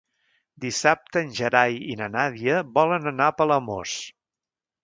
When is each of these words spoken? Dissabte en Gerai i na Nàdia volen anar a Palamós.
Dissabte 0.63 1.23
en 1.25 1.29
Gerai 1.41 1.77
i 1.95 1.97
na 2.01 2.09
Nàdia 2.15 2.57
volen 2.79 3.09
anar 3.15 3.31
a 3.33 3.39
Palamós. 3.43 3.99